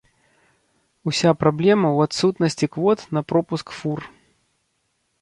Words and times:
Уся 1.11 1.33
праблема 1.41 1.87
ў 1.97 2.09
адсутнасці 2.11 2.65
квот 2.77 2.99
на 3.19 3.27
пропуск 3.33 3.67
фур. 3.81 3.99